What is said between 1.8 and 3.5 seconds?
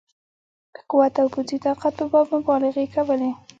په باب مبالغې کولې.